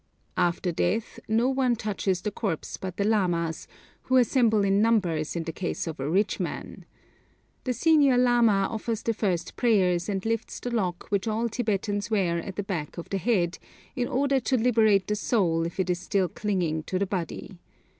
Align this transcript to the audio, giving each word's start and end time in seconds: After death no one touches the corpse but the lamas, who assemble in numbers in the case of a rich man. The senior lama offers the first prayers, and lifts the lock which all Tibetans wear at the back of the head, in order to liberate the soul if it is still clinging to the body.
After 0.37 0.71
death 0.71 1.19
no 1.27 1.47
one 1.47 1.75
touches 1.75 2.21
the 2.23 2.31
corpse 2.31 2.75
but 2.75 2.97
the 2.97 3.03
lamas, 3.03 3.67
who 4.01 4.17
assemble 4.17 4.63
in 4.63 4.81
numbers 4.81 5.35
in 5.35 5.43
the 5.43 5.51
case 5.53 5.85
of 5.85 5.99
a 5.99 6.09
rich 6.09 6.39
man. 6.39 6.85
The 7.65 7.73
senior 7.73 8.17
lama 8.17 8.67
offers 8.71 9.03
the 9.03 9.13
first 9.13 9.55
prayers, 9.57 10.09
and 10.09 10.25
lifts 10.25 10.59
the 10.59 10.71
lock 10.71 11.07
which 11.09 11.27
all 11.27 11.49
Tibetans 11.49 12.09
wear 12.09 12.39
at 12.41 12.55
the 12.55 12.63
back 12.63 12.97
of 12.97 13.09
the 13.11 13.19
head, 13.19 13.59
in 13.95 14.07
order 14.07 14.39
to 14.39 14.57
liberate 14.57 15.05
the 15.05 15.15
soul 15.15 15.67
if 15.67 15.79
it 15.79 15.87
is 15.87 15.99
still 15.99 16.27
clinging 16.29 16.81
to 16.85 16.97
the 16.97 17.05
body. 17.05 17.59